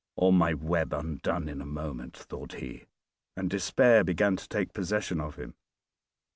"All 0.15 0.31
my 0.31 0.55
web 0.55 0.93
undone 0.93 1.47
in 1.47 1.61
a 1.61 1.65
moment," 1.67 2.17
thought 2.17 2.53
he, 2.53 2.85
and 3.37 3.51
despair 3.51 4.03
began 4.03 4.35
to 4.35 4.49
take 4.49 4.73
possession 4.73 5.21
of 5.21 5.35
him. 5.35 5.53